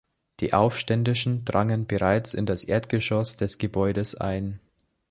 Die 0.39 0.55
Aufständischen 0.55 1.45
drangen 1.45 1.85
bereits 1.85 2.33
in 2.33 2.47
das 2.47 2.63
Erdgeschoss 2.63 3.37
des 3.37 3.59
Gebäudes 3.59 4.15
ein. 4.15 4.59